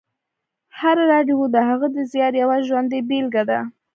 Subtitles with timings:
[0.79, 3.59] هره راډیو د هغه د زیار یوه ژوندۍ بېلګې ده